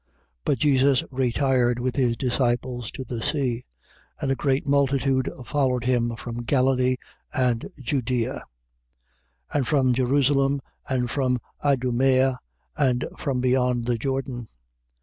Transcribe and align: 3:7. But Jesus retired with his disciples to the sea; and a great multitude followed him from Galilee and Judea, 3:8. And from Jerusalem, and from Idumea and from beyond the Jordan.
3:7. 0.01 0.07
But 0.45 0.57
Jesus 0.57 1.03
retired 1.11 1.77
with 1.77 1.95
his 1.95 2.17
disciples 2.17 2.89
to 2.93 3.03
the 3.03 3.21
sea; 3.21 3.65
and 4.19 4.31
a 4.31 4.35
great 4.35 4.65
multitude 4.65 5.29
followed 5.45 5.83
him 5.83 6.15
from 6.15 6.41
Galilee 6.41 6.95
and 7.31 7.69
Judea, 7.79 8.43
3:8. 9.51 9.57
And 9.57 9.67
from 9.67 9.93
Jerusalem, 9.93 10.59
and 10.89 11.07
from 11.11 11.37
Idumea 11.63 12.39
and 12.75 13.05
from 13.19 13.41
beyond 13.41 13.85
the 13.85 13.99
Jordan. 13.99 14.47